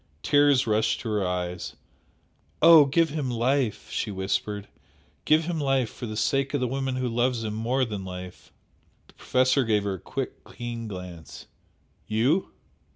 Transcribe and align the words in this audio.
Tears 0.23 0.65
rushed 0.65 1.01
to 1.01 1.09
her 1.09 1.23
eyes 1.27 1.75
"Oh, 2.59 2.85
give 2.85 3.09
him 3.09 3.29
life!" 3.29 3.87
she 3.91 4.09
whispered 4.09 4.67
"Give 5.25 5.45
him 5.45 5.59
life 5.59 5.91
for 5.91 6.07
the 6.07 6.17
sake 6.17 6.55
of 6.55 6.59
the 6.59 6.67
woman 6.67 6.95
who 6.95 7.07
loves 7.07 7.43
him 7.43 7.53
more 7.53 7.85
than 7.85 8.03
life!" 8.03 8.51
The 9.05 9.13
Professor 9.13 9.63
gave 9.63 9.83
her 9.83 9.93
a 9.93 9.99
quick, 9.99 10.43
keen 10.57 10.87
glance. 10.87 11.45
"You?" 12.07 12.49